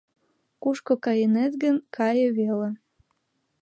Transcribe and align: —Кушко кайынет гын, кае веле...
—Кушко 0.61 0.93
кайынет 1.05 1.53
гын, 1.63 1.75
кае 1.95 2.27
веле... 2.37 2.69